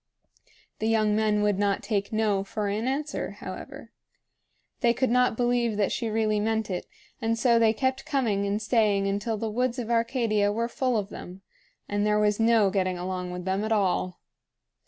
The 0.79 0.87
young 0.87 1.15
men 1.15 1.43
would 1.43 1.59
not 1.59 1.83
take 1.83 2.11
"No!" 2.11 2.43
for 2.43 2.67
an 2.69 2.87
answer, 2.87 3.33
however. 3.33 3.91
They 4.79 4.95
could 4.95 5.11
not 5.11 5.37
believe 5.37 5.77
that 5.77 5.91
she 5.91 6.09
really 6.09 6.39
meant 6.39 6.71
it, 6.71 6.87
and 7.21 7.37
so 7.37 7.59
they 7.59 7.71
kept 7.71 8.03
coming 8.03 8.47
and 8.47 8.59
staying 8.59 9.05
until 9.05 9.37
the 9.37 9.47
woods 9.51 9.77
of 9.77 9.91
Arcadia 9.91 10.51
were 10.51 10.67
full 10.67 10.97
of 10.97 11.09
them, 11.09 11.43
and 11.87 12.03
there 12.03 12.17
was 12.17 12.39
no 12.39 12.71
getting 12.71 12.97
along 12.97 13.29
with 13.29 13.45
them 13.45 13.63
at 13.63 13.71
all. 13.71 14.19